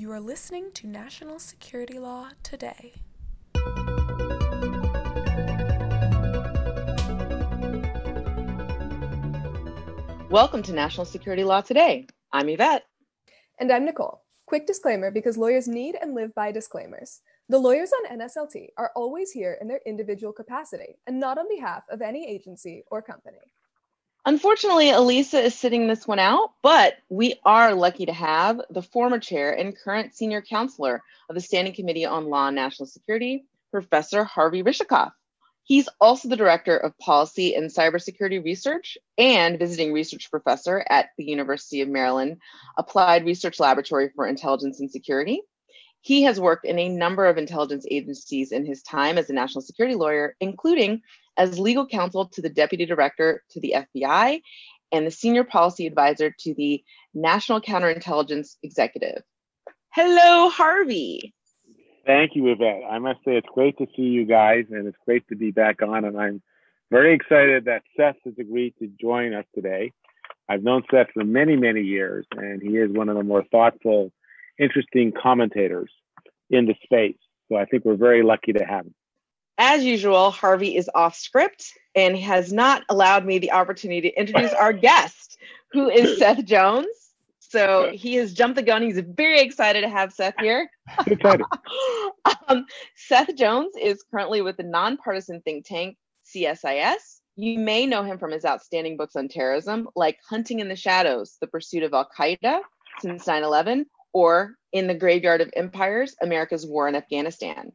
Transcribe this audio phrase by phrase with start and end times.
[0.00, 2.94] You are listening to National Security Law Today.
[10.30, 12.06] Welcome to National Security Law Today.
[12.32, 12.86] I'm Yvette.
[13.58, 14.22] And I'm Nicole.
[14.46, 17.20] Quick disclaimer because lawyers need and live by disclaimers.
[17.50, 21.82] The lawyers on NSLT are always here in their individual capacity and not on behalf
[21.90, 23.52] of any agency or company.
[24.26, 29.18] Unfortunately, Elisa is sitting this one out, but we are lucky to have the former
[29.18, 34.24] chair and current senior counselor of the Standing Committee on Law and National Security, Professor
[34.24, 35.12] Harvey Rishikoff.
[35.62, 41.24] He's also the director of policy and cybersecurity research and visiting research professor at the
[41.24, 42.38] University of Maryland
[42.76, 45.42] Applied Research Laboratory for Intelligence and Security.
[46.02, 49.62] He has worked in a number of intelligence agencies in his time as a national
[49.62, 51.02] security lawyer, including
[51.36, 54.40] as legal counsel to the deputy director to the FBI
[54.92, 56.82] and the senior policy advisor to the
[57.14, 59.22] National Counterintelligence Executive.
[59.90, 61.34] Hello, Harvey.
[62.06, 62.82] Thank you, Yvette.
[62.90, 65.82] I must say it's great to see you guys, and it's great to be back
[65.82, 66.04] on.
[66.04, 66.42] And I'm
[66.90, 69.92] very excited that Seth has agreed to join us today.
[70.48, 74.12] I've known Seth for many, many years, and he is one of the more thoughtful,
[74.60, 75.90] interesting commentators
[76.50, 77.16] in the space.
[77.48, 78.94] So I think we're very lucky to have him.
[79.58, 84.52] As usual, Harvey is off script and has not allowed me the opportunity to introduce
[84.52, 85.38] our guest,
[85.72, 86.86] who is Seth Jones.
[87.40, 88.80] So he has jumped the gun.
[88.80, 90.70] He's very excited to have Seth here.
[91.06, 91.44] Excited.
[92.46, 95.96] um, Seth Jones is currently with the nonpartisan think tank
[96.32, 97.20] CSIS.
[97.34, 101.38] You may know him from his outstanding books on terrorism, like Hunting in the Shadows,
[101.40, 102.60] The Pursuit of Al Qaeda
[103.00, 107.72] since 9 11, or In the Graveyard of Empires, America's War in Afghanistan.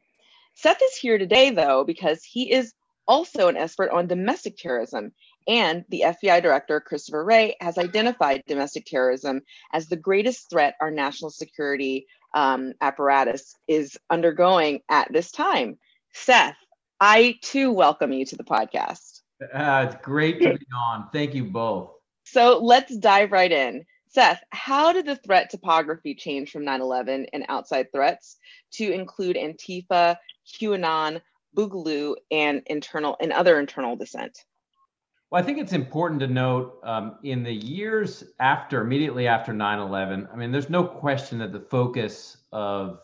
[0.55, 2.73] Seth is here today, though, because he is
[3.08, 5.11] also an expert on domestic terrorism.
[5.47, 9.41] And the FBI director, Christopher Wray, has identified domestic terrorism
[9.72, 15.78] as the greatest threat our national security um, apparatus is undergoing at this time.
[16.13, 16.58] Seth,
[17.00, 19.22] I too welcome you to the podcast.
[19.41, 21.09] Uh, it's great to be on.
[21.12, 21.91] Thank you both.
[22.23, 23.85] So let's dive right in.
[24.16, 28.38] Seth, how did the threat topography change from 9 11 and outside threats
[28.72, 30.16] to include Antifa,
[30.48, 31.22] QAnon,
[31.53, 34.46] Boogaloo, and internal and other internal dissent?
[35.30, 39.80] Well, I think it's important to note um, in the years after, immediately after 9
[39.80, 43.02] 11, I mean, there's no question that the focus of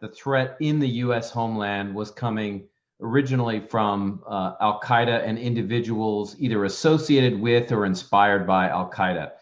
[0.00, 2.68] the threat in the US homeland was coming
[3.00, 9.32] originally from uh, Al Qaeda and individuals either associated with or inspired by Al Qaeda.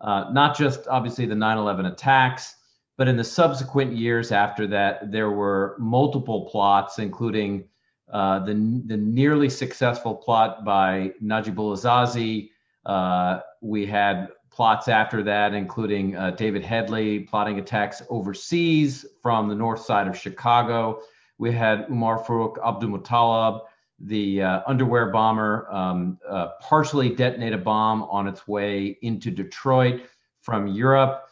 [0.00, 2.56] Uh, not just obviously the 9 11 attacks,
[2.96, 7.64] but in the subsequent years after that, there were multiple plots, including
[8.12, 8.54] uh, the,
[8.86, 12.50] the nearly successful plot by Najibullah Zazi.
[12.86, 19.54] Uh, we had plots after that, including uh, David Headley plotting attacks overseas from the
[19.54, 21.00] north side of Chicago.
[21.38, 23.60] We had Umar Farouk Abdulmutallab,
[24.00, 30.02] the uh, underwear bomber, um, uh, partially detonate a bomb on its way into Detroit
[30.42, 31.24] from Europe.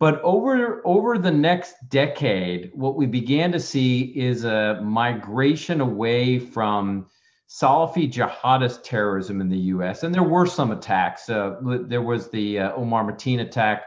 [0.00, 6.38] But over over the next decade, what we began to see is a migration away
[6.38, 7.06] from
[7.48, 10.02] Salafi jihadist terrorism in the U.S.
[10.02, 11.28] And there were some attacks.
[11.28, 13.84] Uh, there was the uh, Omar Mateen attack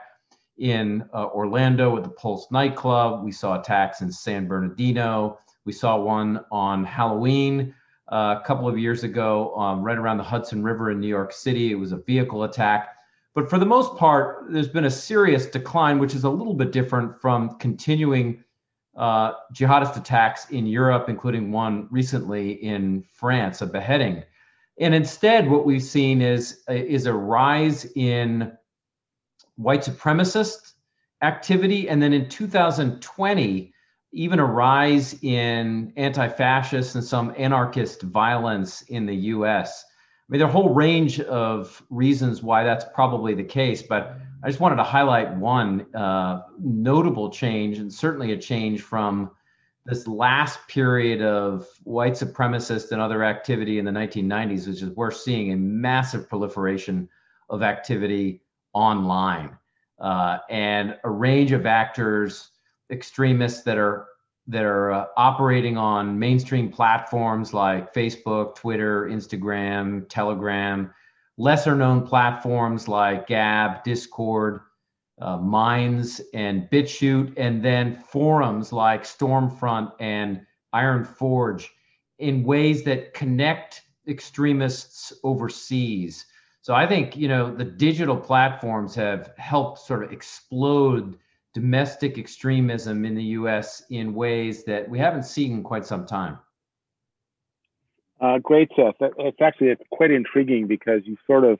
[0.57, 3.23] in uh, Orlando at the Pulse nightclub.
[3.23, 5.39] We saw attacks in San Bernardino.
[5.65, 7.73] We saw one on Halloween
[8.09, 11.71] a couple of years ago, um, right around the Hudson River in New York City.
[11.71, 12.95] It was a vehicle attack.
[13.35, 16.71] But for the most part, there's been a serious decline, which is a little bit
[16.71, 18.43] different from continuing
[18.95, 24.23] uh, jihadist attacks in Europe, including one recently in France, a beheading.
[24.79, 28.53] And instead, what we've seen is, is a rise in
[29.55, 30.73] white supremacist
[31.21, 31.89] activity.
[31.89, 33.73] And then in 2020,
[34.17, 39.85] even a rise in anti fascist and some anarchist violence in the US.
[39.87, 44.17] I mean, there are a whole range of reasons why that's probably the case, but
[44.43, 49.29] I just wanted to highlight one uh, notable change, and certainly a change from
[49.85, 55.11] this last period of white supremacist and other activity in the 1990s, which is we're
[55.11, 57.07] seeing a massive proliferation
[57.51, 58.41] of activity
[58.73, 59.55] online
[59.99, 62.49] uh, and a range of actors,
[62.91, 64.07] extremists that are
[64.47, 70.93] that are uh, operating on mainstream platforms like Facebook, Twitter, Instagram, Telegram,
[71.37, 74.61] lesser known platforms like Gab, Discord,
[75.19, 81.69] uh, Minds, and BitChute, and then forums like Stormfront and Iron Forge
[82.19, 86.25] in ways that connect extremists overseas.
[86.61, 91.17] So I think you know the digital platforms have helped sort of explode
[91.57, 96.37] domestic extremism in the US in ways that we haven't seen in quite some time?
[98.21, 98.93] Uh, great, Seth.
[98.99, 101.57] It's actually it's quite intriguing because you sort of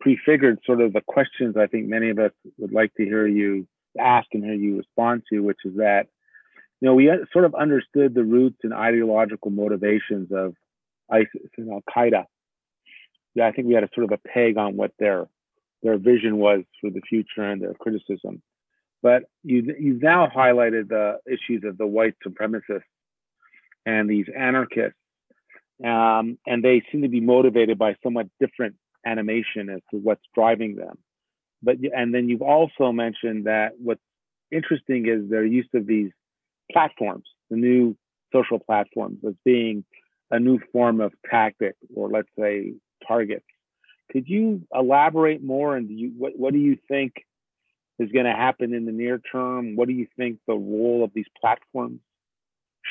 [0.00, 3.68] prefigured sort of the questions I think many of us would like to hear you
[3.96, 6.08] ask and hear you respond to, which is that
[6.80, 10.56] you know we sort of understood the roots and ideological motivations of
[11.08, 12.24] ISIS and Al Qaeda.
[13.36, 15.28] Yeah, I think we had a sort of a peg on what their
[15.84, 18.42] their vision was for the future and their criticism.
[19.04, 22.82] But you you've now highlighted the issues of the white supremacists
[23.84, 24.98] and these anarchists
[25.82, 30.76] um, and they seem to be motivated by somewhat different animation as to what's driving
[30.76, 30.96] them.
[31.62, 34.00] But and then you've also mentioned that what's
[34.50, 36.10] interesting is their use of these
[36.72, 37.96] platforms, the new
[38.32, 39.84] social platforms, as being
[40.30, 42.74] a new form of tactic or let's say
[43.06, 43.44] targets.
[44.12, 47.12] Could you elaborate more and you, what, what do you think
[47.98, 49.76] is going to happen in the near term?
[49.76, 52.00] What do you think the role of these platforms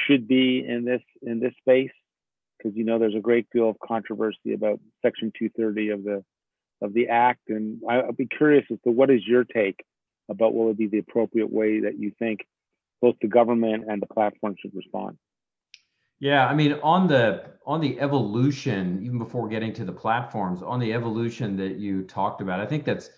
[0.07, 1.91] should be in this in this space?
[2.63, 6.23] because you know there's a great deal of controversy about Section 230 of the
[6.81, 9.85] of the act, and I, I'd be curious as to what is your take
[10.29, 12.45] about what would be the appropriate way that you think
[13.01, 15.17] both the government and the platform should respond.
[16.19, 20.79] Yeah, I mean, on the on the evolution, even before getting to the platforms, on
[20.79, 23.09] the evolution that you talked about, I think that's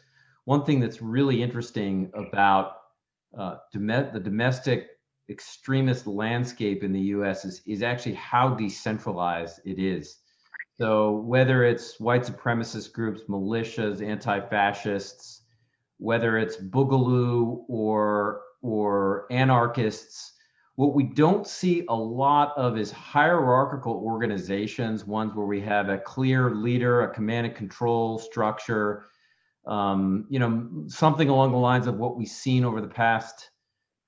[0.45, 2.77] one thing that's really interesting about
[3.37, 4.87] uh, dom- the domestic
[5.29, 10.17] extremist landscape in the US is, is actually how decentralized it is.
[10.77, 15.41] So whether it's white supremacist groups, militias, anti-fascists,
[15.97, 20.33] whether it's Boogaloo or or anarchists,
[20.75, 25.99] what we don't see a lot of is hierarchical organizations, ones where we have a
[25.99, 29.05] clear leader, a command and control structure,
[29.67, 33.49] um, you know, something along the lines of what we've seen over the past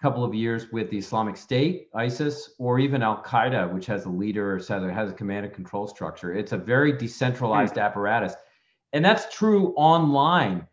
[0.01, 4.09] couple of years with the Islamic State, ISIS, or even Al Qaeda, which has a
[4.09, 4.57] leader, or
[4.91, 6.33] has a command and control structure.
[6.33, 7.83] It's a very decentralized mm.
[7.83, 8.35] apparatus.
[8.93, 10.67] And that's true online.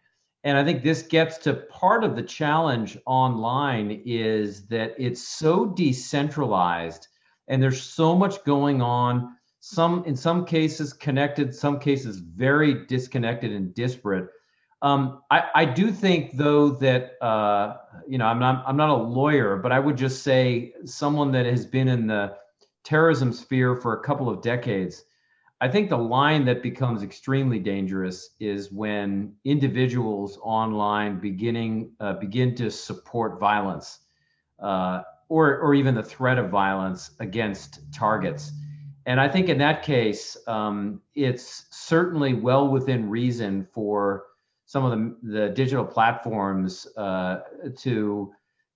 [0.45, 5.65] And I think this gets to part of the challenge online is that it's so
[5.65, 7.09] decentralized
[7.49, 13.53] and there's so much going on, some in some cases connected, some cases very disconnected
[13.53, 14.29] and disparate
[14.85, 18.95] um, I, I, do think, though, that uh, you know I'm not I'm not a
[18.95, 22.37] lawyer, but I would just say someone that has been in the
[22.85, 25.03] terrorism sphere for a couple of decades.
[25.63, 32.55] I think the line that becomes extremely dangerous is when individuals online beginning uh, begin
[32.57, 34.01] to support violence,
[34.63, 35.01] uh,
[35.31, 38.53] or or even the threat of violence against targets.
[39.07, 44.25] And I think in that case, um, it's certainly well within reason for
[44.67, 47.41] some of the, the digital platforms uh,
[47.79, 48.33] to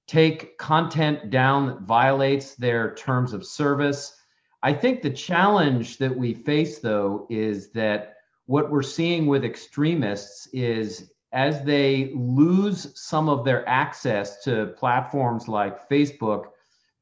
[0.07, 4.15] take content down that violates their terms of service.
[4.63, 8.15] I think the challenge that we face, though, is that
[8.47, 15.47] what we're seeing with extremists is as they lose some of their access to platforms
[15.47, 16.47] like Facebook,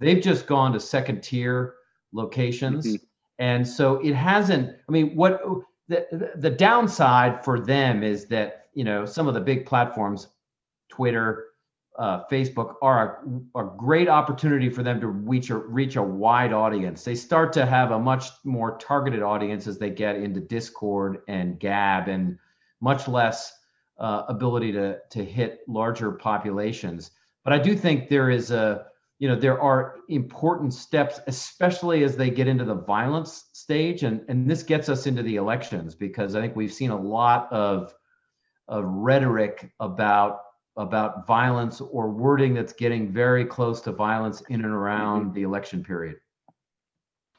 [0.00, 1.74] they've just gone to second tier
[2.12, 2.86] locations.
[2.86, 3.04] Mm-hmm.
[3.38, 5.40] And so it hasn't, I mean, what
[5.88, 10.28] the, the downside for them is that you know some of the big platforms
[10.88, 11.46] twitter
[11.98, 13.24] uh, facebook are
[13.54, 17.02] a, a, great opportunity for them to reach a reach a wide audience.
[17.02, 21.58] They start to have a much more targeted audience as they get into discord and
[21.58, 22.38] gab and
[22.82, 23.50] much less
[23.98, 27.12] uh, ability to to hit larger populations.
[27.44, 32.14] But i do think there is a you know there are important steps especially as
[32.14, 36.34] they get into the violence stage and and this gets us into the elections because
[36.34, 37.94] i think we've seen a lot of
[38.68, 40.40] of rhetoric about
[40.76, 45.34] about violence or wording that's getting very close to violence in and around mm-hmm.
[45.34, 46.16] the election period.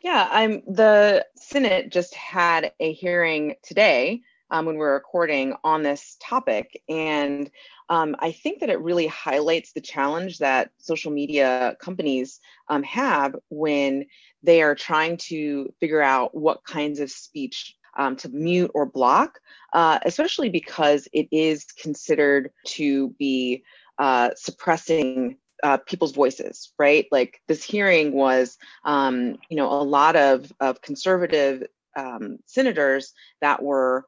[0.02, 6.18] Yeah, I'm the Senate just had a hearing today um, when we're recording on this
[6.20, 7.50] topic, and
[7.90, 13.36] um, I think that it really highlights the challenge that social media companies um, have
[13.50, 14.06] when
[14.44, 19.40] they are trying to figure out what kinds of speech um, to mute or block,
[19.74, 23.64] uh, especially because it is considered to be
[23.98, 27.08] uh, suppressing uh, people's voices, right?
[27.12, 31.64] Like this hearing was, um, you know, a lot of, of conservative
[31.96, 34.06] um, senators that were,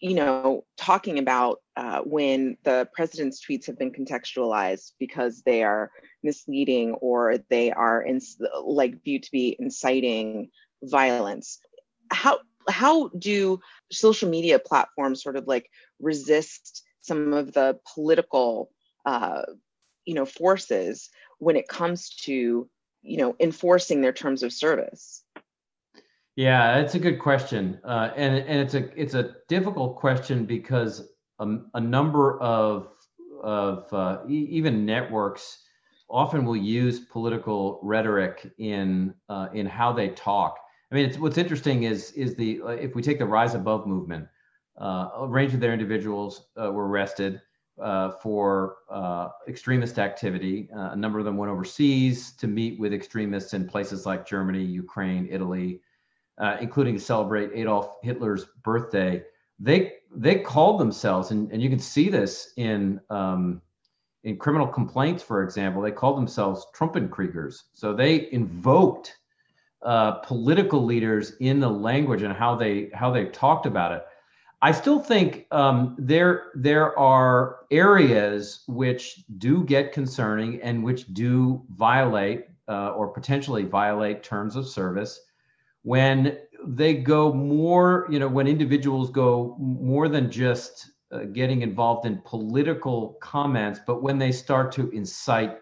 [0.00, 5.90] you know, talking about uh, when the president's tweets have been contextualized because they are
[6.22, 8.20] misleading or they are in,
[8.62, 10.50] like viewed to be inciting
[10.82, 11.60] violence.
[12.10, 18.70] How how do social media platforms sort of like resist some of the political
[19.06, 19.42] uh,
[20.04, 22.68] you know, forces when it comes to,
[23.02, 25.22] you know, enforcing their terms of service?
[26.36, 31.12] Yeah, that's a good question, uh, and and it's a it's a difficult question because
[31.38, 32.88] a, a number of
[33.42, 35.62] of uh, e- even networks
[36.08, 40.56] often will use political rhetoric in uh, in how they talk.
[40.90, 44.26] I mean, what's interesting is is the if we take the Rise Above movement,
[44.80, 47.40] uh, a range of their individuals uh, were arrested
[47.80, 50.68] uh, for uh, extremist activity.
[50.72, 55.28] a number of them went overseas to meet with extremists in places like Germany, Ukraine,
[55.30, 55.80] Italy
[56.40, 59.22] uh, including to celebrate Adolf Hitler's birthday.
[59.58, 63.60] They they called themselves, and, and you can see this in um,
[64.24, 67.62] in criminal complaints, for example, they called themselves Trumpenkriegers.
[67.72, 69.16] So they invoked
[69.82, 74.04] uh, political leaders in the language and how they how they talked about it.
[74.62, 81.62] I still think um, there there are areas which do get concerning and which do
[81.70, 85.20] violate uh, or potentially violate terms of service
[85.82, 92.06] when they go more, you know, when individuals go more than just uh, getting involved
[92.06, 95.58] in political comments, but when they start to incite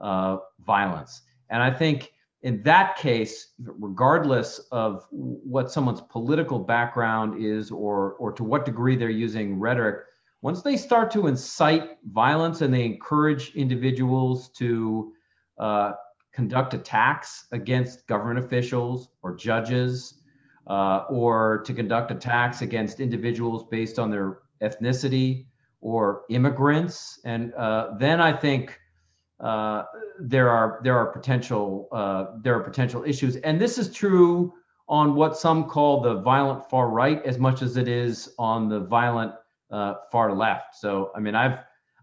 [0.00, 1.22] uh, violence.
[1.48, 2.11] And I think
[2.42, 8.96] in that case, regardless of what someone's political background is or, or to what degree
[8.96, 10.04] they're using rhetoric,
[10.40, 15.12] once they start to incite violence and they encourage individuals to
[15.58, 15.92] uh,
[16.32, 20.14] conduct attacks against government officials or judges,
[20.66, 25.46] uh, or to conduct attacks against individuals based on their ethnicity
[25.80, 27.20] or immigrants.
[27.24, 28.78] And uh, then I think
[29.42, 29.84] uh,
[30.20, 34.54] there are there are potential uh, there are potential issues, and this is true
[34.88, 38.80] on what some call the violent far right as much as it is on the
[38.80, 39.32] violent
[39.70, 40.76] uh, far left.
[40.76, 41.58] So I mean I've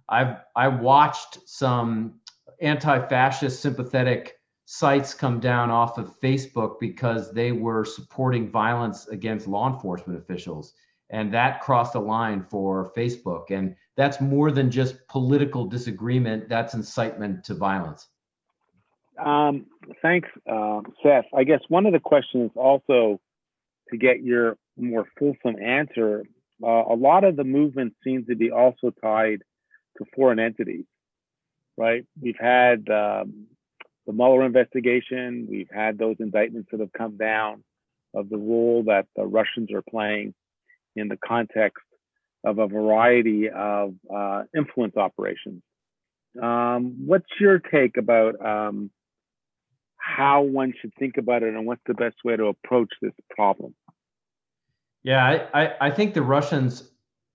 [0.09, 2.19] I've I watched some
[2.61, 9.67] anti-fascist sympathetic sites come down off of Facebook because they were supporting violence against law
[9.71, 10.73] enforcement officials.
[11.09, 13.49] And that crossed a line for Facebook.
[13.49, 18.07] And that's more than just political disagreement, that's incitement to violence.
[19.23, 19.65] Um,
[20.01, 21.25] thanks, uh, Seth.
[21.35, 23.19] I guess one of the questions also
[23.89, 26.23] to get your more fulsome answer
[26.61, 29.43] uh, a lot of the movement seems to be also tied
[29.97, 30.85] to foreign entities
[31.79, 32.05] right?
[32.21, 33.47] We've had um,
[34.05, 35.47] the Mueller investigation.
[35.49, 37.63] We've had those indictments that have come down
[38.13, 40.33] of the role that the Russians are playing
[40.97, 41.83] in the context
[42.43, 45.61] of a variety of uh, influence operations.
[46.41, 48.91] Um, what's your take about um,
[49.97, 53.75] how one should think about it and what's the best way to approach this problem?
[55.03, 56.91] Yeah, I, I, I think the Russians,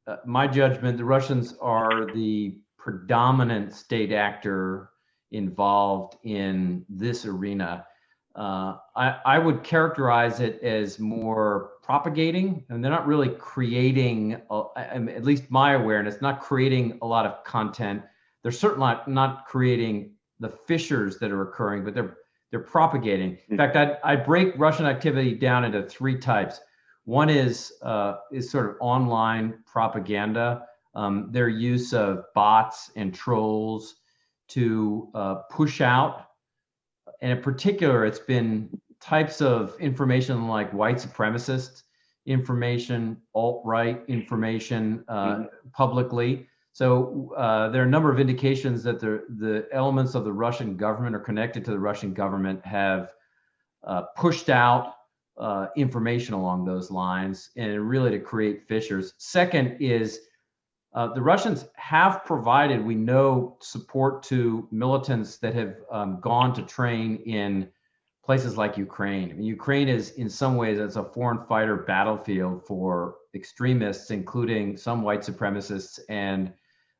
[0.06, 4.90] uh, my judgment, the Russians are the predominant state actor
[5.32, 7.86] involved in this arena.
[8.36, 14.64] Uh, I, I, would characterize it as more propagating, and they're not really creating, a,
[14.76, 18.02] at least my awareness, not creating a lot of content.
[18.42, 22.16] They're certainly not, not creating the fissures that are occurring, but they're
[22.50, 23.38] they're propagating.
[23.48, 26.60] In fact, I I break Russian activity down into three types.
[27.04, 33.96] One is uh, is sort of online propaganda, um, their use of bots and trolls
[34.48, 36.23] to uh, push out.
[37.20, 38.68] And in particular, it's been
[39.00, 41.82] types of information like white supremacist
[42.26, 45.68] information, alt right information uh, mm-hmm.
[45.72, 46.46] publicly.
[46.72, 50.76] So uh, there are a number of indications that the, the elements of the Russian
[50.76, 53.12] government or connected to the Russian government have
[53.84, 54.94] uh, pushed out
[55.36, 59.14] uh, information along those lines and really to create fissures.
[59.18, 60.20] Second is
[60.94, 66.62] uh, the Russians have provided, we know, support to militants that have um, gone to
[66.62, 67.68] train in
[68.24, 69.30] places like Ukraine.
[69.30, 74.76] I mean, Ukraine is, in some ways, it's a foreign fighter battlefield for extremists, including
[74.76, 76.52] some white supremacists and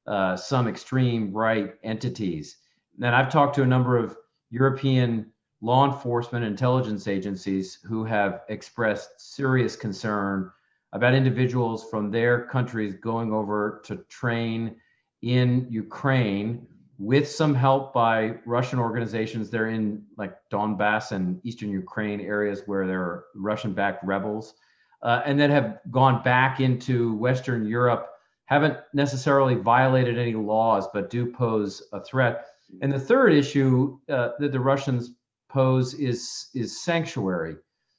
[0.07, 2.57] uh, some extreme right entities.
[3.01, 4.17] And I've talked to a number of
[4.51, 10.51] European law enforcement intelligence agencies who have expressed serious concern
[10.95, 14.77] about individuals from their countries going over to train
[15.23, 16.67] in Ukraine
[16.99, 19.51] with some help by Russian organizations.
[19.51, 24.55] They're in like Donbass and Eastern Ukraine areas where there are Russian backed rebels,
[25.03, 28.09] uh, and then have gone back into Western Europe,
[28.45, 32.47] haven't necessarily violated any laws, but do pose a threat.
[32.83, 35.11] And the third issue uh, that the Russians
[35.49, 37.57] pose is, is sanctuary.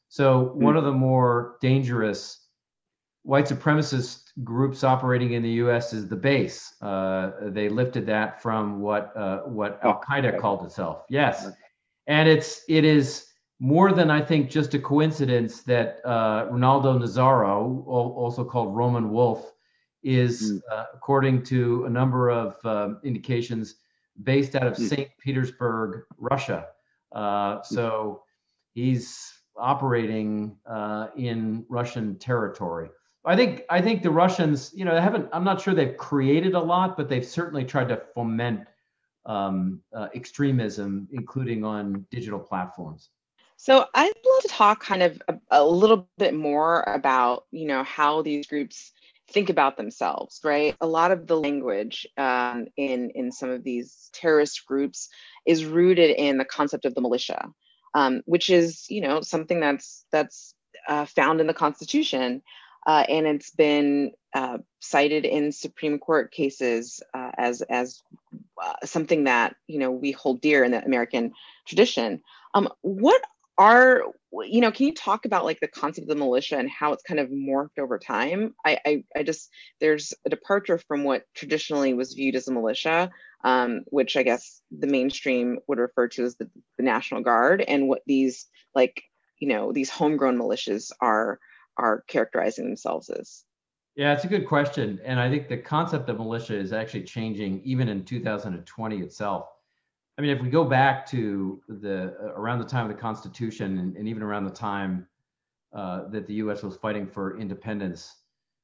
[0.08, 0.78] So, one hmm.
[0.78, 2.45] of the more dangerous
[3.25, 5.94] white supremacist groups operating in the U.S.
[5.94, 6.75] is the base.
[6.82, 11.03] Uh, they lifted that from what uh, what Al Qaeda called itself.
[11.10, 11.48] Yes,
[12.08, 13.27] and it's it is
[13.60, 17.00] more than I think just a coincidence that uh, Rinaldo
[17.88, 19.51] also called Roman Wolf,
[20.03, 20.62] is mm.
[20.72, 23.75] Uh, according to a number of um, indications
[24.24, 24.88] based out of mm.
[24.88, 25.10] St.
[25.20, 26.67] Petersburg, Russia.
[27.12, 28.22] Uh, so
[28.74, 32.89] he's operating uh, in Russian territory.
[33.25, 35.29] I think I think the Russians, you know, they haven't.
[35.34, 38.67] I'm not sure they've created a lot, but they've certainly tried to foment
[39.25, 43.10] um, uh, extremism, including on digital platforms.
[43.58, 47.84] So I'd love to talk kind of a, a, little bit more about, you know,
[47.84, 48.91] how these groups
[49.29, 50.75] think about themselves, right?
[50.82, 55.10] A lot of the language um, in in some of these terrorist groups
[55.46, 57.50] is rooted in the concept of the militia,
[57.96, 60.53] um, which is, you know, something that's that's
[60.88, 62.41] uh, found in the Constitution
[62.86, 68.01] uh, and it's been uh, cited in Supreme Court cases uh, as as
[68.62, 71.34] uh, something that you know we hold dear in the American
[71.68, 72.22] tradition.
[72.54, 73.22] Um, what
[73.58, 74.04] are
[74.44, 74.72] you know?
[74.72, 77.30] Can you talk about like the concept of the militia and how it's kind of
[77.30, 78.54] morphed over time?
[78.65, 79.50] I I, I just
[79.80, 83.12] there's a departure from what traditionally was viewed as a militia.
[83.44, 87.88] Um, which I guess the mainstream would refer to as the, the National Guard, and
[87.88, 89.04] what these like
[89.39, 91.39] you know these homegrown militias are
[91.77, 93.44] are characterizing themselves as?
[93.96, 95.00] Yeah, it's a good question.
[95.05, 99.48] And I think the concept of militia is actually changing even in 2020 itself.
[100.17, 103.79] I mean, if we go back to the uh, around the time of the Constitution
[103.79, 105.08] and, and even around the time
[105.74, 106.63] uh, that the U.S.
[106.63, 108.15] was fighting for independence,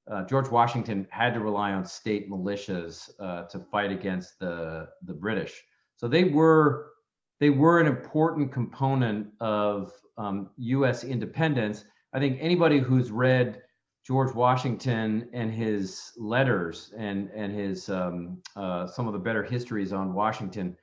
[0.09, 5.13] uh, George Washington had to rely on state militias uh, to fight against the the
[5.13, 5.61] British.
[5.97, 6.91] So they were
[7.39, 11.03] they were an important component of um, U.S.
[11.03, 11.83] independence.
[12.13, 13.61] I think anybody who's read
[14.05, 19.93] George Washington and his letters and and his um, uh, some of the better histories
[19.93, 20.75] on Washington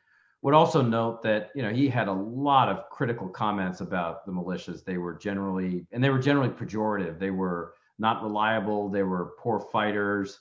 [0.42, 4.32] would also note that you know he had a lot of critical comments about the
[4.32, 4.84] militias.
[4.84, 7.18] They were generally and they were generally pejorative.
[7.18, 8.88] They were not reliable.
[8.88, 10.40] They were poor fighters.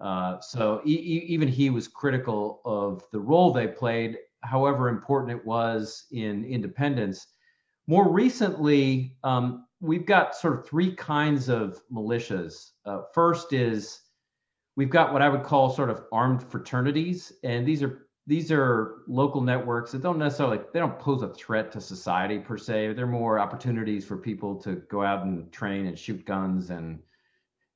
[0.00, 5.46] Uh, so e- even he was critical of the role they played, however important it
[5.46, 7.26] was in independence.
[7.86, 12.70] More recently, um, we've got sort of three kinds of militias.
[12.84, 14.00] Uh, first is
[14.76, 18.98] we've got what I would call sort of armed fraternities, and these are these are
[19.08, 22.92] local networks that don't necessarily they don't pose a threat to society per se.
[22.92, 27.00] They're more opportunities for people to go out and train and shoot guns and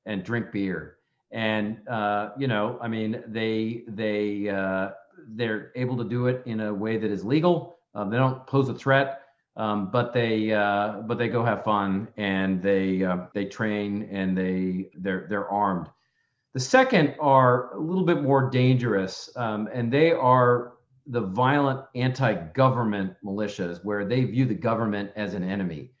[0.05, 0.97] and drink beer.
[1.31, 4.91] And uh, you know, I mean, they they uh,
[5.29, 7.79] they're able to do it in a way that is legal.
[7.95, 9.24] Uh, they don't pose a threat
[9.57, 14.37] um, but they uh, but they go have fun and they uh, they train and
[14.37, 15.87] they they're they're armed.
[16.53, 20.73] The second are a little bit more dangerous, um, and they are
[21.07, 25.91] the violent anti-government militias, where they view the government as an enemy.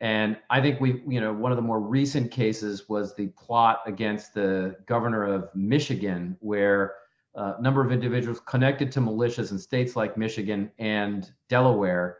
[0.00, 3.82] And I think we, you know, one of the more recent cases was the plot
[3.86, 6.94] against the governor of Michigan, where
[7.34, 12.18] a number of individuals connected to militias in states like Michigan and Delaware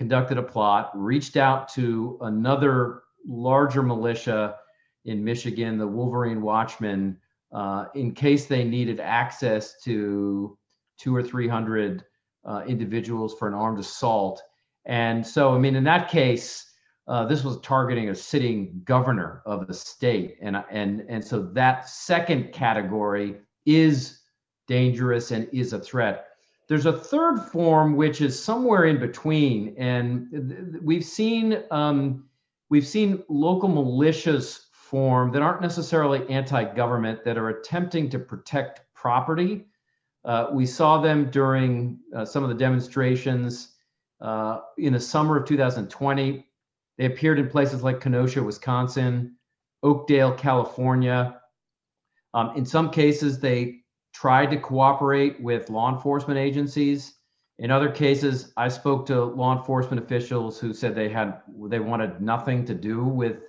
[0.00, 4.56] conducted a plot, reached out to another larger militia
[5.04, 7.18] in Michigan, the Wolverine Watchmen,
[7.52, 10.56] uh, in case they needed access to
[10.98, 12.02] two or three hundred
[12.46, 14.42] uh, individuals for an armed assault.
[14.86, 16.64] And so, I mean, in that case,
[17.06, 21.90] uh, this was targeting a sitting governor of the state, and and and so that
[21.90, 23.36] second category
[23.66, 24.20] is
[24.66, 26.29] dangerous and is a threat.
[26.70, 32.28] There's a third form which is somewhere in between, and we've seen um,
[32.68, 39.66] we've seen local militias form that aren't necessarily anti-government that are attempting to protect property.
[40.24, 43.74] Uh, we saw them during uh, some of the demonstrations
[44.20, 46.46] uh, in the summer of 2020.
[46.98, 49.34] They appeared in places like Kenosha, Wisconsin,
[49.82, 51.40] Oakdale, California.
[52.32, 53.79] Um, in some cases, they
[54.12, 57.14] tried to cooperate with law enforcement agencies.
[57.58, 62.20] In other cases, I spoke to law enforcement officials who said they had they wanted
[62.20, 63.42] nothing to do with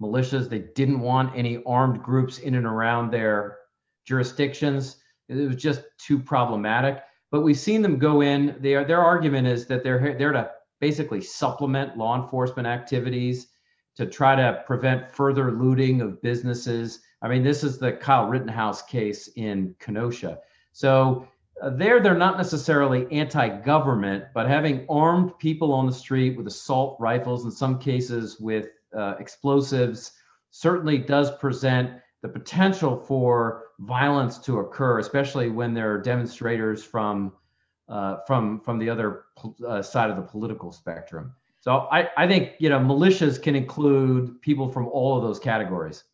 [0.00, 0.48] militias.
[0.48, 3.58] They didn't want any armed groups in and around their
[4.06, 4.96] jurisdictions.
[5.28, 7.02] It was just too problematic.
[7.30, 8.56] But we've seen them go in.
[8.60, 13.48] Their their argument is that they're there to basically supplement law enforcement activities
[13.96, 18.82] to try to prevent further looting of businesses I mean, this is the Kyle Rittenhouse
[18.82, 20.38] case in Kenosha.
[20.72, 21.26] So
[21.60, 26.96] uh, there, they're not necessarily anti-government, but having armed people on the street with assault
[27.00, 30.12] rifles, in some cases with uh, explosives,
[30.50, 37.32] certainly does present the potential for violence to occur, especially when there are demonstrators from
[37.88, 39.24] uh, from from the other
[39.66, 41.32] uh, side of the political spectrum.
[41.60, 46.04] So I, I think you know militias can include people from all of those categories.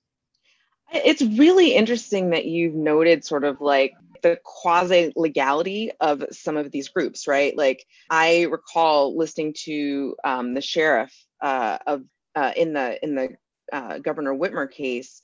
[0.94, 6.70] It's really interesting that you've noted sort of like the quasi legality of some of
[6.70, 7.57] these groups, right?
[7.57, 12.04] Like I recall listening to um, the sheriff uh, of
[12.35, 13.37] uh, in the in the
[13.72, 15.20] uh, Governor Whitmer case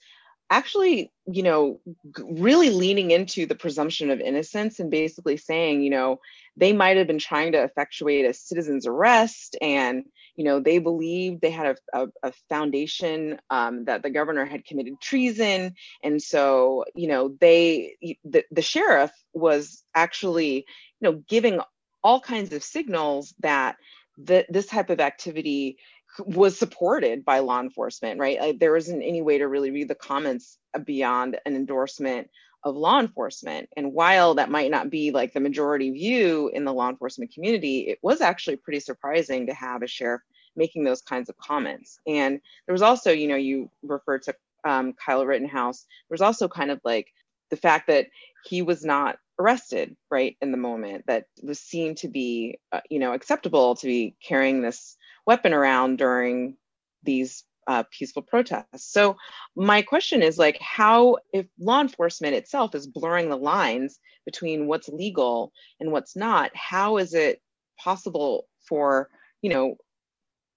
[0.51, 1.81] actually, you know,
[2.19, 6.19] really leaning into the presumption of innocence and basically saying, you know,
[6.57, 11.41] they might have been trying to effectuate a citizen's arrest and, you know, they believed
[11.41, 15.75] they had a, a, a foundation um, that the governor had committed treason.
[16.03, 20.67] And so, you know, they, the, the sheriff was actually,
[21.01, 21.61] you know, giving
[22.03, 23.77] all kinds of signals that
[24.19, 25.79] the, this type of activity
[26.19, 28.41] was supported by law enforcement, right?
[28.41, 32.29] Like, there isn't any way to really read the comments beyond an endorsement
[32.65, 33.69] of law enforcement.
[33.77, 37.89] And while that might not be like the majority view in the law enforcement community,
[37.89, 40.21] it was actually pretty surprising to have a sheriff
[40.57, 42.01] making those kinds of comments.
[42.07, 45.87] And there was also, you know, you referred to um, Kyle Rittenhouse.
[46.09, 47.09] There's also kind of like
[47.51, 48.07] the fact that
[48.45, 52.99] he was not arrested right in the moment that was seen to be uh, you
[52.99, 54.99] know acceptable to be carrying this
[55.31, 56.57] weapon around during
[57.05, 58.93] these uh, peaceful protests.
[58.93, 59.17] So
[59.55, 64.89] my question is like how if law enforcement itself is blurring the lines between what's
[64.89, 67.41] legal and what's not, how is it
[67.79, 69.09] possible for,
[69.41, 69.77] you know,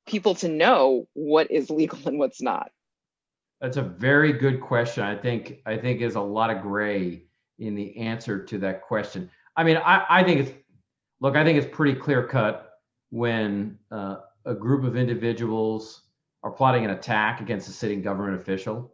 [0.07, 2.71] people to know what is legal and what's not?
[3.61, 5.03] That's a very good question.
[5.03, 7.25] I think I think there's a lot of gray
[7.59, 9.29] in the answer to that question.
[9.55, 10.51] I mean, I, I think it's
[11.21, 12.55] look, I think it's pretty clear cut
[13.11, 16.03] when uh, a group of individuals
[16.43, 18.93] are plotting an attack against a sitting government official,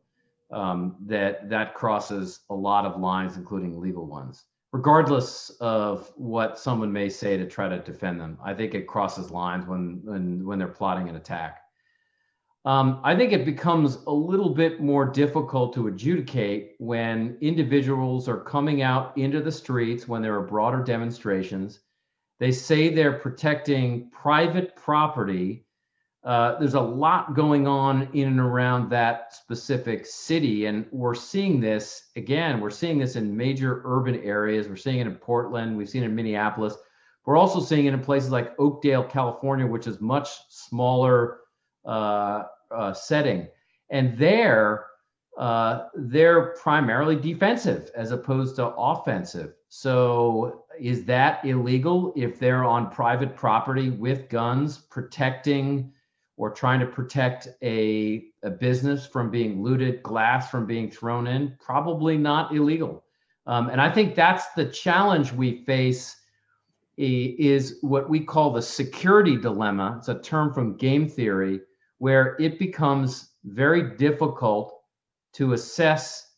[0.51, 4.45] um, that that crosses a lot of lines, including legal ones.
[4.71, 9.31] Regardless of what someone may say to try to defend them, I think it crosses
[9.31, 11.61] lines when when when they're plotting an attack.
[12.65, 18.41] Um, I think it becomes a little bit more difficult to adjudicate when individuals are
[18.41, 21.79] coming out into the streets when there are broader demonstrations
[22.39, 25.65] they say they're protecting private property.
[26.23, 30.65] Uh, there's a lot going on in and around that specific city.
[30.65, 34.67] And we're seeing this again, we're seeing this in major urban areas.
[34.67, 36.75] We're seeing it in Portland, we've seen it in Minneapolis.
[37.25, 41.41] We're also seeing it in places like Oakdale, California, which is much smaller
[41.85, 43.47] uh, uh, setting.
[43.89, 44.87] And there,
[45.37, 49.53] uh, they're primarily defensive as opposed to offensive.
[49.67, 55.91] So is that illegal if they're on private property with guns protecting
[56.37, 61.55] or trying to protect a, a business from being looted, glass from being thrown in?
[61.59, 63.03] Probably not illegal.
[63.45, 66.15] Um, and I think that's the challenge we face
[66.97, 69.95] is what we call the security dilemma.
[69.97, 71.61] It's a term from game theory
[71.97, 74.81] where it becomes very difficult
[75.33, 76.33] to assess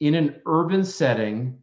[0.00, 1.58] in an urban setting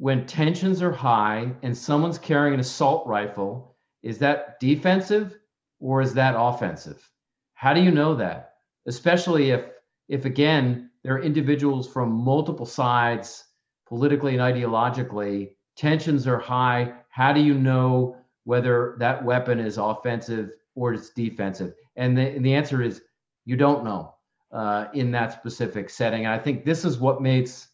[0.00, 5.38] when tensions are high and someone's carrying an assault rifle, is that defensive
[5.78, 7.06] or is that offensive?
[7.52, 8.54] How do you know that?
[8.86, 9.66] Especially if,
[10.08, 13.44] if again, there are individuals from multiple sides,
[13.86, 16.94] politically and ideologically, tensions are high.
[17.10, 21.74] How do you know whether that weapon is offensive or it's defensive?
[21.96, 23.02] And the, and the answer is
[23.44, 24.14] you don't know
[24.50, 26.24] uh, in that specific setting.
[26.24, 27.68] And I think this is what makes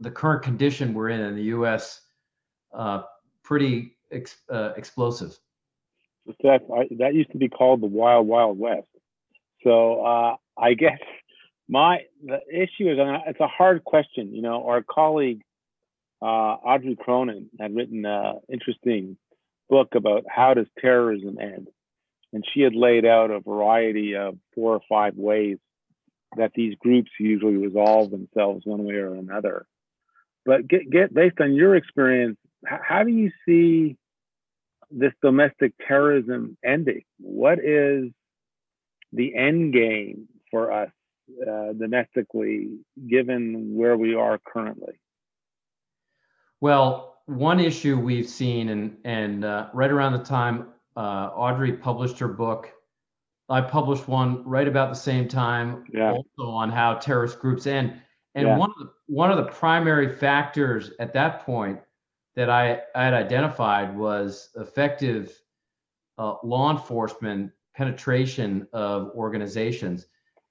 [0.00, 2.00] the current condition we're in in the U.S.
[2.72, 3.02] Uh,
[3.42, 5.38] pretty ex, uh, explosive.
[6.42, 8.88] Seth, I, that used to be called the Wild Wild West.
[9.64, 10.98] So uh, I guess
[11.68, 14.34] my the issue is it's a hard question.
[14.34, 15.42] You know, our colleague
[16.22, 19.16] uh, Audrey Cronin had written an interesting
[19.68, 21.68] book about how does terrorism end,
[22.32, 25.58] and she had laid out a variety of four or five ways
[26.36, 29.66] that these groups usually resolve themselves one way or another.
[30.44, 33.96] But get get based on your experience, how, how do you see
[34.90, 37.02] this domestic terrorism ending?
[37.18, 38.10] What is
[39.12, 40.90] the end game for us
[41.46, 44.94] uh, domestically, given where we are currently?
[46.60, 52.18] Well, one issue we've seen, and and uh, right around the time uh, Audrey published
[52.18, 52.72] her book,
[53.48, 56.12] I published one right about the same time, yeah.
[56.12, 58.00] also on how terrorist groups end.
[58.34, 58.56] And yeah.
[58.56, 61.80] one of the one of the primary factors at that point
[62.36, 65.42] that I, I had identified was effective
[66.18, 70.06] uh, law enforcement penetration of organizations.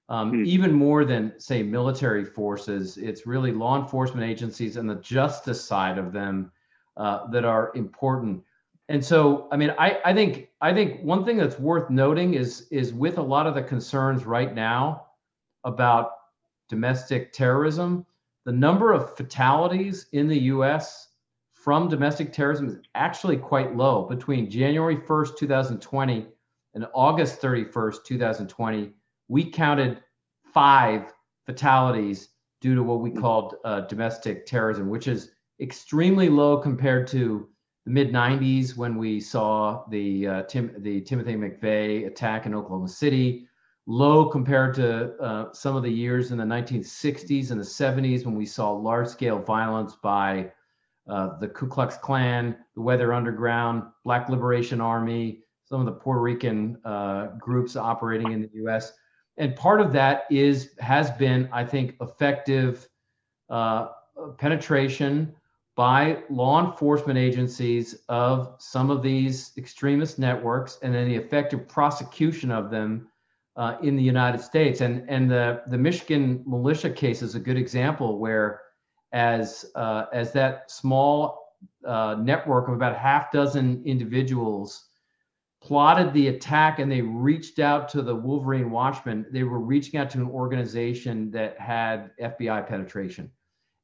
[0.09, 0.43] um, Hmm.
[0.45, 2.97] even more than say military forces.
[2.97, 6.51] It's really law enforcement agencies and the justice side of them
[6.97, 8.43] uh, that are important.
[8.89, 12.67] And so, I mean, I, I think I think one thing that's worth noting is
[12.71, 15.05] is with a lot of the concerns right now
[15.63, 16.11] about
[16.69, 18.05] domestic terrorism,
[18.45, 21.09] the number of fatalities in the U.S.
[21.53, 24.05] from domestic terrorism is actually quite low.
[24.05, 26.27] Between January 1st, 2020,
[26.75, 28.91] and August 31st, 2020,
[29.27, 30.01] we counted
[30.53, 31.13] five
[31.45, 32.29] fatalities
[32.61, 37.47] due to what we called uh, domestic terrorism, which is extremely low compared to
[37.85, 42.87] the mid 90s when we saw the uh, Tim, the Timothy McVeigh attack in Oklahoma
[42.87, 43.47] City.
[43.91, 48.35] Low compared to uh, some of the years in the 1960s and the 70s when
[48.35, 50.51] we saw large scale violence by
[51.09, 56.21] uh, the Ku Klux Klan, the Weather Underground, Black Liberation Army, some of the Puerto
[56.21, 58.93] Rican uh, groups operating in the U.S.
[59.37, 62.87] And part of that is has been, I think, effective
[63.49, 63.87] uh,
[64.37, 65.33] penetration
[65.75, 72.51] by law enforcement agencies of some of these extremist networks, and then the effective prosecution
[72.51, 73.07] of them
[73.55, 74.81] uh, in the United States.
[74.81, 78.61] And and the the Michigan militia case is a good example where,
[79.11, 84.89] as uh, as that small uh, network of about half dozen individuals
[85.61, 89.25] plotted the attack and they reached out to the Wolverine Watchmen.
[89.29, 93.29] They were reaching out to an organization that had FBI penetration.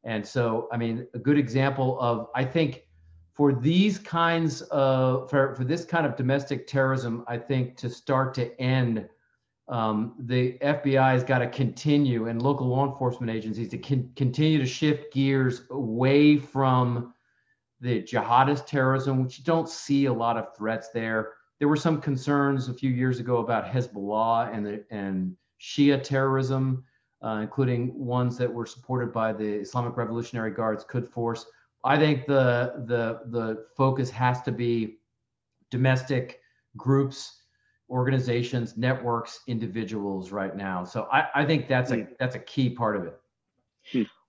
[0.04, 2.84] And so, I mean, a good example of, I think,
[3.34, 8.34] for these kinds of, for, for this kind of domestic terrorism, I think to start
[8.36, 9.10] to end,
[9.68, 14.60] um, the FBI has got to continue and local law enforcement agencies to con- continue
[14.60, 17.14] to shift gears away from
[17.82, 22.02] the jihadist terrorism, which you don't see a lot of threats there there were some
[22.02, 26.84] concerns a few years ago about Hezbollah and the, and Shia terrorism,
[27.24, 31.46] uh, including ones that were supported by the Islamic Revolutionary Guards Quds Force.
[31.84, 34.98] I think the the the focus has to be
[35.72, 36.42] domestic
[36.76, 37.44] groups,
[37.90, 40.84] organizations, networks, individuals right now.
[40.84, 43.20] So I, I think that's a that's a key part of it.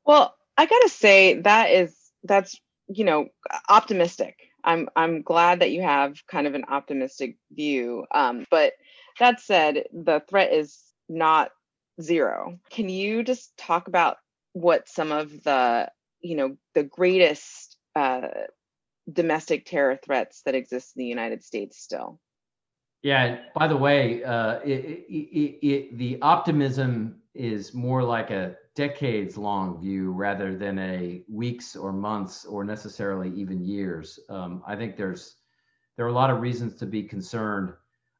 [0.04, 3.28] Well, I gotta say that is that's you know
[3.68, 4.36] optimistic.
[4.64, 8.04] I'm I'm glad that you have kind of an optimistic view.
[8.12, 8.74] Um, but
[9.18, 11.50] that said, the threat is not
[12.00, 12.58] zero.
[12.70, 14.18] Can you just talk about
[14.52, 15.90] what some of the
[16.20, 18.28] you know the greatest uh,
[19.10, 22.20] domestic terror threats that exist in the United States still?
[23.06, 23.38] Yeah.
[23.54, 29.80] By the way, uh, it, it, it, the optimism is more like a decades long
[29.80, 34.18] view rather than a weeks or months or necessarily even years.
[34.28, 35.36] Um, I think there's
[35.96, 37.72] there are a lot of reasons to be concerned.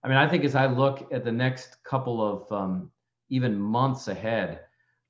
[0.04, 2.92] I mean, I think as I look at the next couple of um,
[3.28, 4.60] even months ahead,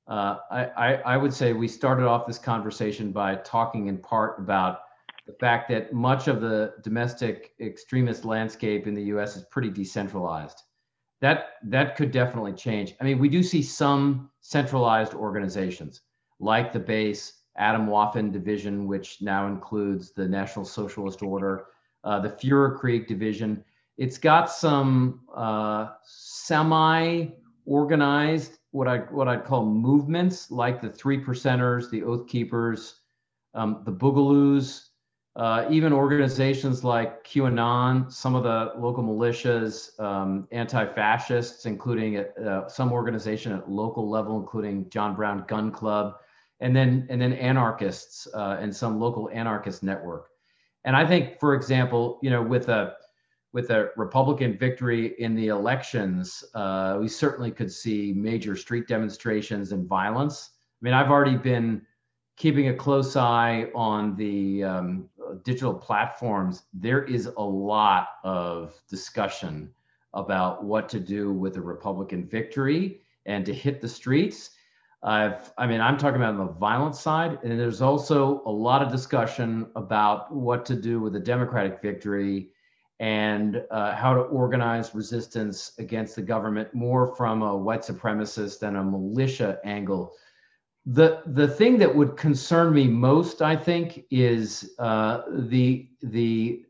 [0.07, 4.39] uh, I, I, I would say we started off this conversation by talking in part
[4.39, 4.79] about
[5.27, 9.35] the fact that much of the domestic extremist landscape in the U.S.
[9.35, 10.63] is pretty decentralized.
[11.19, 12.95] That that could definitely change.
[13.01, 16.01] I mean, we do see some centralized organizations
[16.39, 21.65] like the base Atomwaffen Division, which now includes the National Socialist Order,
[22.03, 23.63] uh, the Feuerkrieg Division.
[23.97, 31.89] It's got some uh, semi-organized, what I what I'd call movements, like the Three Percenters,
[31.89, 33.01] the Oath Keepers,
[33.55, 34.89] um, the Boogaloos,
[35.37, 42.91] uh, even organizations like QAnon, some of the local militias, um, anti-fascists, including uh, some
[42.91, 46.15] organization at local level, including John Brown Gun Club,
[46.59, 50.29] and then and then anarchists uh, and some local anarchist network.
[50.85, 52.95] And I think, for example, you know, with a
[53.53, 59.71] with a Republican victory in the elections, uh, we certainly could see major street demonstrations
[59.71, 60.49] and violence.
[60.81, 61.83] I mean, I've already been
[62.37, 65.09] keeping a close eye on the um,
[65.43, 69.71] digital platforms, there is a lot of discussion
[70.13, 74.51] about what to do with a Republican victory and to hit the streets.
[75.03, 78.81] I've, I mean, I'm talking about on the violent side, and there's also a lot
[78.81, 82.49] of discussion about what to do with a Democratic victory
[82.99, 88.75] and uh, how to organize resistance against the government more from a white supremacist and
[88.75, 90.15] a militia angle
[90.87, 96.63] the the thing that would concern me most, I think, is uh, the the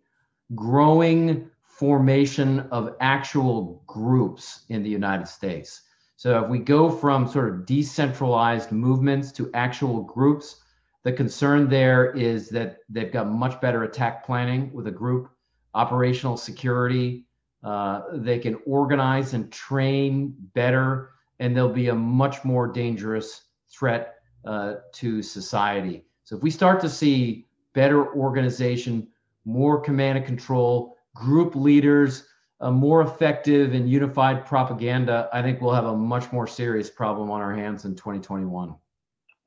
[0.55, 5.83] growing formation of actual groups in the United States.
[6.15, 10.63] So if we go from sort of decentralized movements to actual groups,
[11.03, 15.29] the concern there is that they've got much better attack planning with a group,
[15.75, 17.27] operational security.
[17.63, 24.15] Uh, they can organize and train better and they'll be a much more dangerous threat
[24.45, 26.05] uh, to society.
[26.23, 29.07] So if we start to see better organization,
[29.45, 32.27] more command and control, group leaders,
[32.59, 37.29] a more effective and unified propaganda, I think we'll have a much more serious problem
[37.29, 38.75] on our hands in 2021.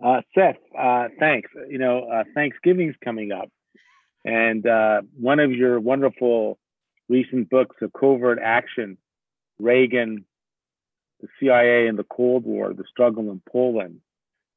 [0.03, 1.51] Uh, Seth, uh, thanks.
[1.69, 3.51] You know, uh, Thanksgiving's coming up,
[4.25, 6.59] and uh, one of your wonderful
[7.09, 8.97] recent books, A Covert Action,
[9.59, 10.25] Reagan,
[11.21, 14.01] the CIA, and the Cold War, the struggle in Poland,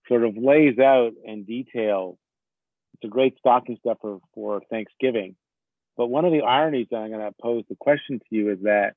[0.08, 2.18] sort of lays out in detail.
[2.96, 5.36] It's a great stocking stuffer for Thanksgiving.
[5.96, 8.60] But one of the ironies that I'm going to pose the question to you is
[8.64, 8.96] that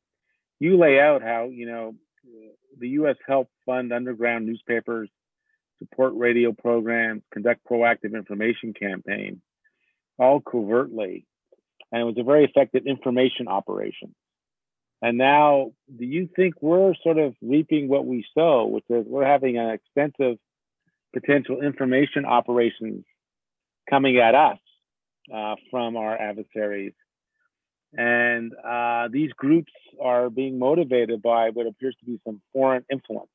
[0.59, 1.95] you lay out how, you know,
[2.79, 3.17] the U.S.
[3.27, 5.09] helped fund underground newspapers,
[5.79, 9.41] support radio programs, conduct proactive information campaigns,
[10.19, 11.27] all covertly.
[11.93, 14.15] And it was a very effective information operation.
[15.03, 19.27] And now, do you think we're sort of reaping what we sow, which is we're
[19.27, 20.39] having an extensive
[21.15, 23.05] potential information operations
[23.89, 24.59] coming at us
[25.33, 26.93] uh, from our adversaries.
[27.95, 33.31] And uh, these groups are being motivated by what appears to be some foreign influence.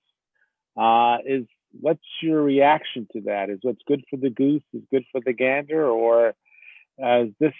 [0.77, 1.45] Uh, is
[1.79, 3.49] what's your reaction to that?
[3.49, 6.33] Is what's good for the goose is good for the gander, or
[6.99, 7.53] as this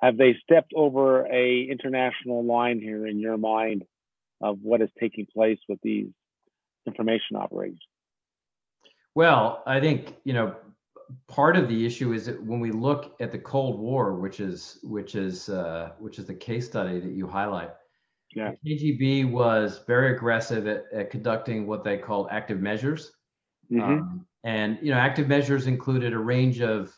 [0.00, 3.84] have they stepped over a international line here in your mind
[4.40, 6.08] of what is taking place with these
[6.86, 7.80] information operations?
[9.14, 10.56] Well, I think you know
[11.28, 14.78] part of the issue is that when we look at the Cold War, which is
[14.82, 17.70] which is uh, which is the case study that you highlight,
[18.34, 18.52] yeah.
[18.62, 23.12] the KGB was very aggressive at, at conducting what they called active measures,
[23.70, 23.82] mm-hmm.
[23.82, 26.94] um, and you know active measures included a range of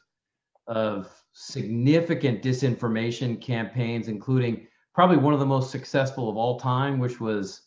[0.66, 7.20] of significant disinformation campaigns, including probably one of the most successful of all time, which
[7.20, 7.62] was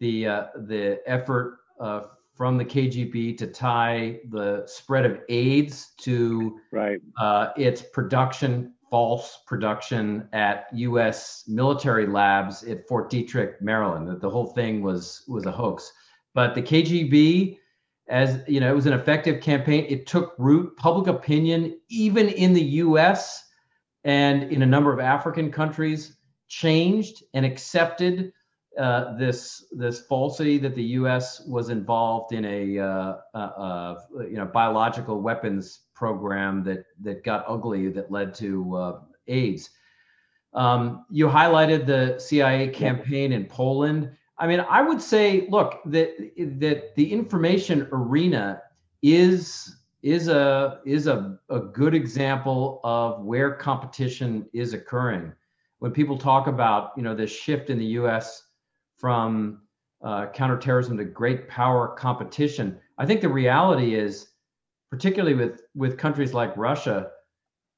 [0.00, 2.02] the uh, the effort uh,
[2.34, 7.00] from the KGB to tie the spread of AIDS to right.
[7.16, 11.44] uh, its production, false production at U.S.
[11.46, 14.08] military labs at Fort Detrick, Maryland.
[14.08, 15.92] That the whole thing was was a hoax.
[16.34, 17.58] But the KGB,
[18.08, 19.86] as you know, it was an effective campaign.
[19.88, 20.76] It took root.
[20.76, 23.48] Public opinion, even in the U.S.
[24.02, 26.16] and in a number of African countries,
[26.48, 28.32] changed and accepted
[28.78, 31.44] uh, this this falsity that the U.S.
[31.46, 33.94] was involved in a, uh, uh, uh,
[34.28, 39.70] you know biological weapons program that that got ugly that led to uh, AIDS.
[40.54, 44.10] Um, you highlighted the CIA campaign in Poland.
[44.38, 46.16] I mean, I would say, look, that
[46.58, 48.62] that the information arena
[49.02, 55.32] is is a is a, a good example of where competition is occurring.
[55.78, 58.43] When people talk about you know this shift in the U.S
[59.04, 59.60] from
[60.02, 62.80] uh, counterterrorism to great power competition.
[62.96, 64.28] I think the reality is,
[64.90, 67.10] particularly with with countries like Russia,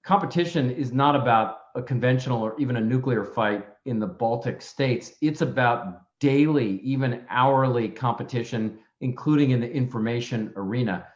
[0.04, 5.14] competition is not about a conventional or even a nuclear fight in the Baltic states.
[5.20, 11.08] It's about daily, even hourly competition, including in the information arena.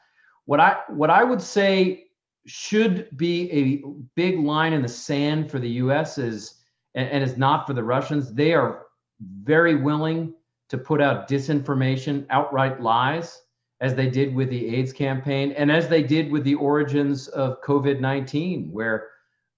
[0.46, 2.07] What I what I would say
[2.46, 3.85] should be a
[4.16, 6.18] big line in the sand for the U.S.
[6.18, 6.57] is
[6.96, 8.35] and, and is not for the Russians.
[8.35, 8.87] They are
[9.20, 10.35] very willing
[10.68, 13.42] to put out disinformation, outright lies,
[13.80, 17.61] as they did with the AIDS campaign and as they did with the origins of
[17.62, 19.09] COVID 19, where,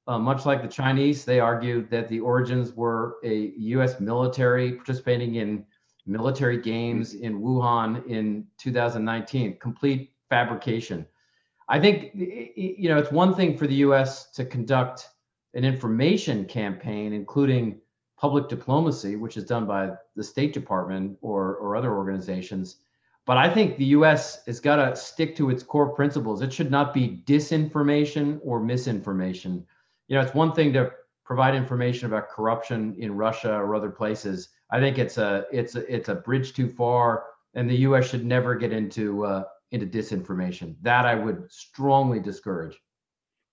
[0.07, 5.37] uh, much like the Chinese, they argued that the origins were a US military participating
[5.37, 5.65] in
[6.07, 11.07] military games in Wuhan in 2019, complete fabrication.
[11.69, 14.31] I think you know it's one thing for the U.S.
[14.33, 15.09] to conduct
[15.55, 17.81] an information campaign, including
[18.23, 22.77] public diplomacy, which is done by the State Department or, or other organizations.
[23.27, 26.41] But I think the US has got to stick to its core principles.
[26.41, 29.67] It should not be disinformation or misinformation.
[30.07, 30.93] You know, it's one thing to
[31.25, 34.51] provide information about corruption in Russia or other places.
[34.71, 38.09] I think it's a it's a, it's a bridge too far, and the U.S.
[38.09, 40.77] should never get into uh, into disinformation.
[40.83, 42.79] That I would strongly discourage.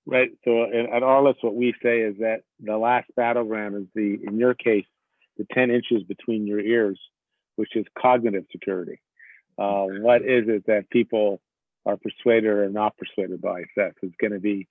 [0.10, 0.32] Right.
[0.44, 4.54] So at Arliss, what we say is that the last battleground is the, in your
[4.54, 4.86] case,
[5.38, 7.00] the 10 inches between your ears,
[7.56, 9.00] which is cognitive security.
[9.58, 11.42] Uh, what is it that people
[11.86, 13.94] are persuaded or not persuaded by, Seth?
[14.02, 14.68] It's going to be,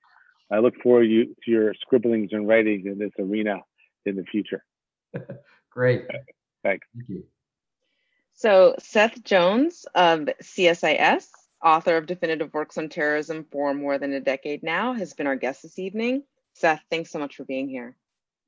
[0.51, 3.61] I look forward you, to your scribblings and writings in this arena
[4.07, 4.65] in the future.
[5.71, 6.07] Great.
[6.63, 6.87] Thanks.
[6.95, 7.25] Thank you.
[8.35, 11.29] So, Seth Jones of CSIS
[11.63, 15.37] author of definitive works on terrorism for more than a decade now, has been our
[15.37, 16.23] guest this evening.
[16.55, 17.97] Seth, thanks so much for being here.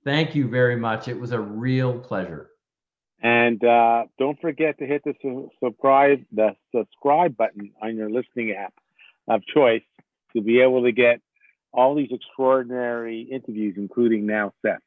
[0.04, 1.08] Thank you very much.
[1.08, 2.50] It was a real pleasure.
[3.22, 8.52] And uh, don't forget to hit the su- subscribe the subscribe button on your listening
[8.52, 8.72] app
[9.28, 9.82] of choice
[10.34, 11.20] to be able to get
[11.72, 14.80] all these extraordinary interviews, including now Seth.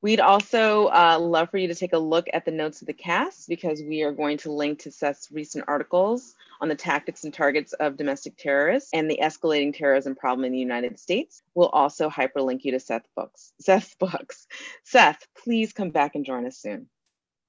[0.00, 2.92] We'd also uh, love for you to take a look at the notes of the
[2.92, 7.34] cast because we are going to link to Seth's recent articles on the tactics and
[7.34, 11.42] targets of domestic terrorists and the escalating terrorism problem in the United States.
[11.56, 14.46] We'll also hyperlink you to Seth books, Seth's books.
[14.84, 16.86] Seth, please come back and join us soon.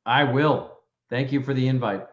[0.04, 0.80] I will.
[1.12, 2.08] Thank you for the invite.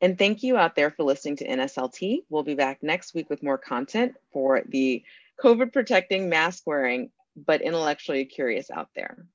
[0.00, 2.24] And thank you out there for listening to NSLT.
[2.28, 5.04] We'll be back next week with more content for the
[5.40, 9.26] COVID protecting, mask wearing, but intellectually curious out there.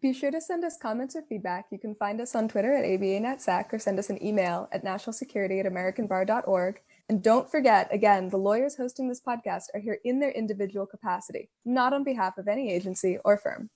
[0.00, 1.66] Be sure to send us comments or feedback.
[1.72, 5.58] You can find us on Twitter at ABANetSAC or send us an email at nationalsecurity
[5.58, 6.80] at americanbar.org.
[7.08, 11.50] And don't forget, again, the lawyers hosting this podcast are here in their individual capacity,
[11.64, 13.68] not on behalf of any agency or firm.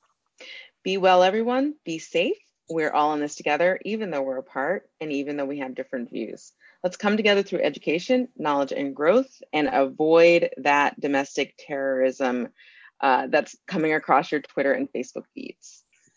[0.85, 1.75] Be well, everyone.
[1.85, 2.37] Be safe.
[2.71, 6.11] We're all in this together, even though we're apart and even though we have different
[6.11, 6.53] views.
[6.85, 12.51] Let's come together through education, knowledge, and growth and avoid that domestic terrorism
[13.01, 15.85] uh, that's coming across your Twitter and Facebook feeds.